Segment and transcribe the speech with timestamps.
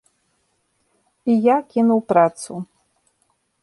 [1.33, 2.53] І я кінуў працу.